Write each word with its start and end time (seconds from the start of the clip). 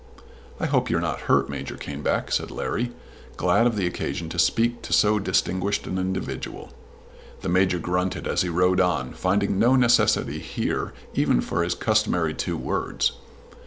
"I 0.59 0.65
hope 0.65 0.89
you're 0.89 0.99
not 0.99 1.19
hurt, 1.29 1.47
Major 1.47 1.75
Caneback," 1.77 2.31
said 2.31 2.49
Larry, 2.49 2.91
glad 3.37 3.67
of 3.67 3.75
the 3.75 3.85
occasion 3.85 4.29
to 4.29 4.39
speak 4.39 4.81
to 4.81 4.91
so 4.93 5.19
distinguished 5.19 5.85
an 5.85 5.99
individual. 5.99 6.73
The 7.41 7.49
Major 7.49 7.77
grunted 7.77 8.25
as 8.25 8.41
he 8.41 8.49
rode 8.49 8.79
on, 8.81 9.13
finding 9.13 9.59
no 9.59 9.75
necessity 9.75 10.39
here 10.39 10.91
even 11.13 11.39
for 11.39 11.61
his 11.63 11.75
customary 11.75 12.33
two 12.33 12.57
words. 12.57 13.11